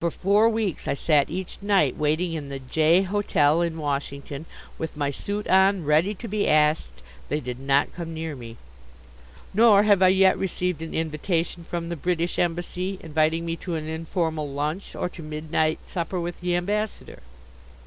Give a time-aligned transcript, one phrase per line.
[0.00, 3.02] For four weeks I sat each night waiting in the J.
[3.02, 4.46] hotel in Washington
[4.78, 7.02] with my suit on ready to be asked.
[7.28, 8.56] They did not come near me.
[9.52, 13.86] Nor have I yet received an invitation from the British Embassy inviting me to an
[13.88, 17.18] informal lunch or to midnight supper with the Ambassador.